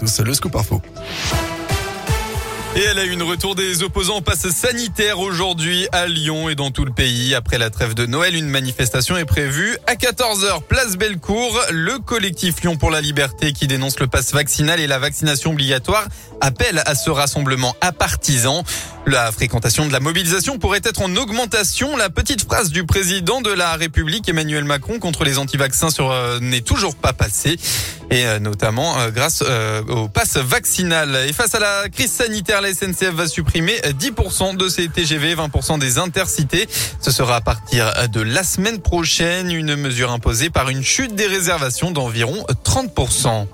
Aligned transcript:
Le 0.00 0.34
scoop 0.34 0.54
info. 0.54 0.80
Et 2.76 2.82
elle 2.82 2.98
a 2.98 3.04
eu 3.04 3.10
une 3.10 3.22
retour 3.24 3.56
des 3.56 3.82
opposants 3.82 4.18
au 4.18 4.20
passe 4.20 4.48
sanitaire 4.50 5.18
aujourd'hui 5.18 5.88
à 5.90 6.06
Lyon 6.06 6.48
et 6.48 6.54
dans 6.54 6.70
tout 6.70 6.84
le 6.84 6.92
pays. 6.92 7.34
Après 7.34 7.58
la 7.58 7.70
trêve 7.70 7.94
de 7.94 8.06
Noël, 8.06 8.36
une 8.36 8.48
manifestation 8.48 9.16
est 9.16 9.24
prévue 9.24 9.76
à 9.88 9.94
14h, 9.94 10.62
place 10.62 10.96
Bellecour. 10.96 11.60
Le 11.72 11.98
collectif 11.98 12.60
Lyon 12.60 12.76
pour 12.76 12.90
la 12.90 13.00
liberté 13.00 13.52
qui 13.52 13.66
dénonce 13.66 13.98
le 13.98 14.06
passe 14.06 14.32
vaccinal 14.32 14.78
et 14.78 14.86
la 14.86 15.00
vaccination 15.00 15.50
obligatoire 15.50 16.06
appelle 16.40 16.82
à 16.86 16.94
ce 16.94 17.10
rassemblement 17.10 17.74
à 17.80 17.90
partisans. 17.90 18.62
La 19.10 19.32
fréquentation 19.32 19.86
de 19.86 19.92
la 19.92 20.00
mobilisation 20.00 20.58
pourrait 20.58 20.82
être 20.84 21.00
en 21.00 21.16
augmentation. 21.16 21.96
La 21.96 22.10
petite 22.10 22.44
phrase 22.44 22.70
du 22.70 22.84
président 22.84 23.40
de 23.40 23.50
la 23.50 23.72
République 23.72 24.28
Emmanuel 24.28 24.64
Macron 24.64 24.98
contre 24.98 25.24
les 25.24 25.38
anti-vaccins 25.38 25.88
euh, 26.00 26.38
n'est 26.40 26.60
toujours 26.60 26.94
pas 26.94 27.14
passée 27.14 27.58
et 28.10 28.26
euh, 28.26 28.38
notamment 28.38 28.98
euh, 28.98 29.10
grâce 29.10 29.42
au 29.88 30.08
passe 30.08 30.36
vaccinal. 30.36 31.16
Et 31.26 31.32
face 31.32 31.54
à 31.54 31.58
la 31.58 31.88
crise 31.88 32.12
sanitaire, 32.12 32.60
la 32.60 32.74
SNCF 32.74 33.14
va 33.14 33.26
supprimer 33.28 33.78
10% 33.78 34.58
de 34.58 34.68
ses 34.68 34.88
TGV, 34.88 35.36
20% 35.36 35.78
des 35.78 35.96
intercités. 35.96 36.68
Ce 37.00 37.10
sera 37.10 37.36
à 37.36 37.40
partir 37.40 37.90
de 38.10 38.20
la 38.20 38.42
semaine 38.42 38.80
prochaine, 38.80 39.50
une 39.50 39.74
mesure 39.74 40.12
imposée 40.12 40.50
par 40.50 40.68
une 40.68 40.84
chute 40.84 41.14
des 41.14 41.26
réservations 41.26 41.92
d'environ 41.92 42.44
30%. 42.62 43.46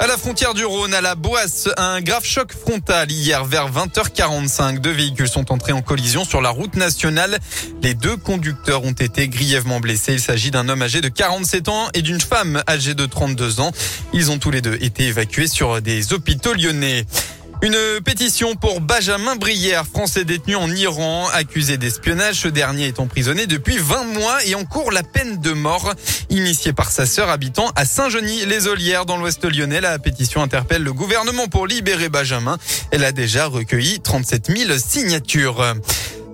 À 0.00 0.06
la 0.06 0.16
frontière 0.16 0.54
du 0.54 0.64
Rhône, 0.64 0.94
à 0.94 1.00
la 1.00 1.16
Boisse, 1.16 1.68
un 1.76 2.00
grave 2.00 2.24
choc 2.24 2.52
frontal 2.52 3.10
hier 3.10 3.44
vers 3.44 3.68
20h45. 3.68 4.78
Deux 4.78 4.92
véhicules 4.92 5.28
sont 5.28 5.50
entrés 5.50 5.72
en 5.72 5.82
collision 5.82 6.24
sur 6.24 6.40
la 6.40 6.50
route 6.50 6.76
nationale. 6.76 7.40
Les 7.82 7.94
deux 7.94 8.16
conducteurs 8.16 8.84
ont 8.84 8.92
été 8.92 9.26
grièvement 9.26 9.80
blessés. 9.80 10.12
Il 10.12 10.20
s'agit 10.20 10.52
d'un 10.52 10.68
homme 10.68 10.82
âgé 10.82 11.00
de 11.00 11.08
47 11.08 11.68
ans 11.68 11.88
et 11.94 12.02
d'une 12.02 12.20
femme 12.20 12.62
âgée 12.68 12.94
de 12.94 13.06
32 13.06 13.58
ans. 13.58 13.72
Ils 14.12 14.30
ont 14.30 14.38
tous 14.38 14.52
les 14.52 14.60
deux 14.60 14.78
été 14.80 15.06
évacués 15.06 15.48
sur 15.48 15.82
des 15.82 16.12
hôpitaux 16.12 16.54
lyonnais. 16.54 17.04
Une 17.60 17.76
pétition 18.04 18.54
pour 18.54 18.80
Benjamin 18.80 19.34
Brière, 19.34 19.84
français 19.84 20.24
détenu 20.24 20.54
en 20.54 20.70
Iran, 20.70 21.26
accusé 21.32 21.76
d'espionnage. 21.76 22.36
Ce 22.42 22.48
dernier 22.48 22.86
est 22.86 23.00
emprisonné 23.00 23.48
depuis 23.48 23.78
20 23.78 24.04
mois 24.04 24.44
et 24.46 24.54
encourt 24.54 24.92
la 24.92 25.02
peine 25.02 25.40
de 25.40 25.50
mort. 25.50 25.92
Initiée 26.30 26.72
par 26.72 26.92
sa 26.92 27.04
sœur 27.04 27.30
habitant 27.30 27.72
à 27.74 27.84
Saint-Genis-les-Olières 27.84 29.06
dans 29.06 29.16
l'ouest 29.16 29.44
lyonnais, 29.44 29.80
la 29.80 29.98
pétition 29.98 30.40
interpelle 30.40 30.84
le 30.84 30.92
gouvernement 30.92 31.48
pour 31.48 31.66
libérer 31.66 32.08
Benjamin. 32.08 32.58
Elle 32.92 33.02
a 33.02 33.10
déjà 33.10 33.46
recueilli 33.46 33.98
37 33.98 34.56
000 34.56 34.78
signatures. 34.78 35.74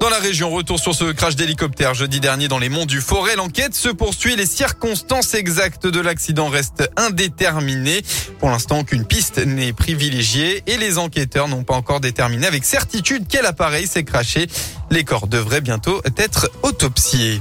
Dans 0.04 0.10
la 0.10 0.18
région, 0.18 0.50
retour 0.50 0.78
sur 0.78 0.94
ce 0.94 1.12
crash 1.12 1.34
d'hélicoptère 1.34 1.94
jeudi 1.94 2.20
dernier 2.20 2.46
dans 2.46 2.58
les 2.58 2.68
monts 2.68 2.84
du 2.84 3.00
Forêt. 3.00 3.36
L'enquête 3.36 3.74
se 3.74 3.88
poursuit. 3.88 4.36
Les 4.36 4.44
circonstances 4.44 5.32
exactes 5.32 5.86
de 5.86 5.98
l'accident 5.98 6.50
restent 6.50 6.90
indéterminées. 6.98 8.02
Pour 8.38 8.50
l'instant, 8.50 8.80
aucune 8.80 9.06
piste 9.06 9.38
n'est 9.38 9.72
privilégiée 9.72 10.62
et 10.66 10.76
les 10.76 10.98
enquêteurs 10.98 11.48
n'ont 11.48 11.64
pas 11.64 11.72
encore 11.72 12.00
déterminé 12.00 12.46
avec 12.46 12.66
certitude 12.66 13.24
quel 13.30 13.46
appareil 13.46 13.86
s'est 13.86 14.04
crashé. 14.04 14.46
Les 14.90 15.04
corps 15.04 15.26
devraient 15.26 15.62
bientôt 15.62 16.02
être 16.18 16.50
autopsiés. 16.62 17.40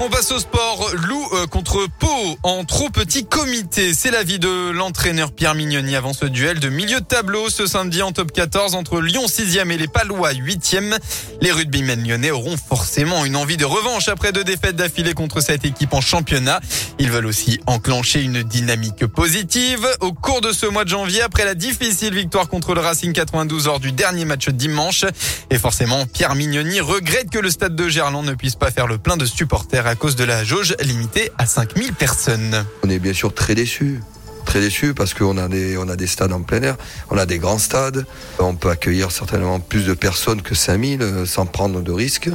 On 0.00 0.10
passe 0.10 0.32
au 0.32 0.40
sport. 0.40 0.90
Loup 1.06 1.28
euh, 1.34 1.46
contre 1.46 1.86
Pau 2.00 2.38
en 2.42 2.64
trop 2.64 2.90
petit 2.90 3.24
comité. 3.24 3.94
C'est 3.94 4.10
l'avis 4.10 4.40
de 4.40 4.70
l'entraîneur 4.70 5.30
Pierre 5.32 5.54
Mignoni 5.54 5.94
avant 5.94 6.12
ce 6.12 6.26
duel 6.26 6.58
de 6.58 6.68
milieu 6.68 7.00
de 7.00 7.04
tableau 7.04 7.48
ce 7.48 7.66
samedi 7.66 8.02
en 8.02 8.10
top 8.10 8.32
14 8.32 8.74
entre 8.74 9.00
Lyon 9.00 9.26
6e 9.26 9.70
et 9.70 9.78
les 9.78 9.86
Palois 9.86 10.32
8e. 10.32 10.98
Les 11.40 11.52
rugbymen 11.52 12.04
lyonnais 12.06 12.32
auront 12.32 12.56
forcément 12.56 13.24
une 13.24 13.36
envie 13.36 13.56
de 13.56 13.64
revanche 13.64 14.08
après 14.08 14.32
deux 14.32 14.42
défaites 14.42 14.74
d'affilée 14.74 15.14
contre 15.14 15.40
cette 15.40 15.64
équipe 15.64 15.94
en 15.94 16.00
championnat. 16.00 16.60
Ils 16.98 17.10
veulent 17.10 17.26
aussi 17.26 17.60
enclencher 17.66 18.20
une 18.20 18.42
dynamique 18.42 19.06
positive. 19.06 19.86
Au 20.00 20.12
cours 20.12 20.40
de 20.40 20.52
ce 20.52 20.66
mois 20.66 20.84
de 20.84 20.88
janvier, 20.90 21.22
après 21.22 21.44
la 21.44 21.54
difficile 21.54 22.14
victoire 22.14 22.48
contre 22.48 22.74
le 22.74 22.80
Racing 22.80 23.12
92 23.12 23.66
lors 23.66 23.80
du 23.80 23.92
dernier 23.92 24.24
match 24.24 24.48
dimanche. 24.48 25.04
Et 25.50 25.58
forcément, 25.58 26.04
Pierre 26.06 26.34
Mignoni 26.34 26.80
regrette 26.80 27.30
que 27.30 27.38
le 27.38 27.50
stade 27.50 27.76
de 27.76 27.88
Gerland 27.88 28.26
ne 28.26 28.34
puisse 28.34 28.56
pas 28.56 28.72
faire 28.72 28.88
le 28.88 28.98
plein 28.98 29.16
de 29.16 29.24
supporters 29.24 29.83
à 29.86 29.94
cause 29.94 30.16
de 30.16 30.24
la 30.24 30.44
jauge 30.44 30.74
limitée 30.80 31.30
à 31.38 31.46
5000 31.46 31.92
personnes. 31.94 32.64
On 32.84 32.90
est 32.90 32.98
bien 32.98 33.12
sûr 33.12 33.34
très 33.34 33.54
déçus 33.54 34.00
très 34.44 34.60
déçus 34.60 34.94
parce 34.94 35.14
qu'on 35.14 35.38
a 35.38 35.44
a 35.44 35.96
des 35.96 36.06
stades 36.06 36.32
en 36.32 36.42
plein 36.42 36.62
air, 36.62 36.76
on 37.10 37.16
a 37.16 37.26
des 37.26 37.38
grands 37.38 37.58
stades, 37.58 38.04
on 38.38 38.54
peut 38.54 38.70
accueillir 38.70 39.10
certainement 39.10 39.58
plus 39.58 39.86
de 39.86 39.94
personnes 39.94 40.42
que 40.42 40.54
5000 40.54 41.02
euh, 41.02 41.26
sans 41.26 41.46
prendre 41.46 41.80
de 41.80 41.92
risques. 41.92 42.28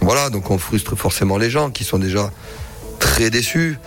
Voilà, 0.00 0.30
donc 0.30 0.50
on 0.50 0.58
frustre 0.58 0.96
forcément 0.96 1.38
les 1.38 1.50
gens 1.50 1.70
qui 1.70 1.84
sont 1.84 1.98
déjà 1.98 2.30
très 3.00 3.28
déçus 3.28 3.78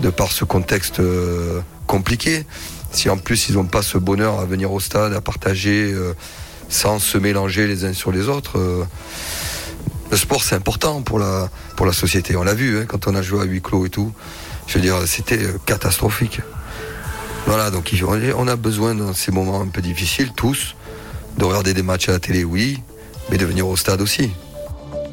de 0.00 0.10
par 0.10 0.32
ce 0.32 0.44
contexte 0.44 1.00
euh, 1.00 1.60
compliqué. 1.86 2.44
Si 2.92 3.08
en 3.08 3.16
plus 3.16 3.48
ils 3.48 3.54
n'ont 3.54 3.64
pas 3.64 3.82
ce 3.82 3.98
bonheur 3.98 4.38
à 4.38 4.44
venir 4.44 4.70
au 4.70 4.80
stade, 4.80 5.12
à 5.12 5.20
partager 5.20 5.90
euh, 5.92 6.14
sans 6.68 6.98
se 6.98 7.18
mélanger 7.18 7.66
les 7.66 7.84
uns 7.84 7.94
sur 7.94 8.12
les 8.12 8.28
autres, 8.28 8.86
le 10.10 10.16
sport 10.16 10.42
c'est 10.42 10.54
important 10.54 11.02
pour 11.02 11.18
la, 11.18 11.48
pour 11.76 11.86
la 11.86 11.92
société. 11.92 12.36
On 12.36 12.42
l'a 12.42 12.54
vu 12.54 12.78
hein, 12.78 12.84
quand 12.86 13.06
on 13.06 13.14
a 13.14 13.22
joué 13.22 13.42
à 13.42 13.44
huis 13.44 13.62
clos 13.62 13.86
et 13.86 13.90
tout. 13.90 14.12
Je 14.66 14.74
veux 14.74 14.80
dire, 14.80 14.96
c'était 15.06 15.42
euh, 15.42 15.58
catastrophique. 15.64 16.40
Voilà, 17.46 17.70
donc 17.70 17.90
on 18.36 18.48
a 18.48 18.56
besoin 18.56 18.94
dans 18.94 19.14
ces 19.14 19.32
moments 19.32 19.62
un 19.62 19.68
peu 19.68 19.80
difficiles, 19.80 20.32
tous, 20.36 20.74
de 21.38 21.44
regarder 21.46 21.72
des 21.72 21.82
matchs 21.82 22.10
à 22.10 22.12
la 22.12 22.18
télé, 22.18 22.44
oui, 22.44 22.78
mais 23.30 23.38
de 23.38 23.46
venir 23.46 23.66
au 23.66 23.76
stade 23.76 24.02
aussi. 24.02 24.30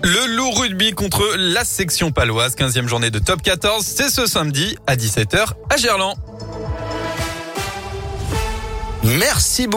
Le 0.04 0.36
loup 0.36 0.52
rugby 0.52 0.92
contre 0.92 1.36
la 1.38 1.64
section 1.64 2.12
paloise, 2.12 2.56
15e 2.56 2.88
journée 2.88 3.10
de 3.10 3.20
top 3.20 3.42
14, 3.42 3.86
c'est 3.86 4.10
ce 4.10 4.28
samedi 4.28 4.78
à 4.86 4.98
17h 4.98 5.54
à 5.70 5.78
Gerland. 5.78 6.16
Merci 9.04 9.68
beaucoup. 9.68 9.74